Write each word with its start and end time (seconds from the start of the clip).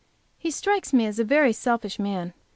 He 0.39 0.49
strikes 0.49 0.93
me 0.93 1.05
as 1.05 1.19
a 1.19 1.23
very 1.23 1.53
selfish 1.53 1.99
man. 1.99 2.33